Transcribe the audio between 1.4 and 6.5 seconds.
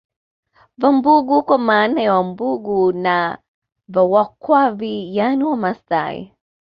kwa maana ya Wambugu na Vakwavi yani Wamasai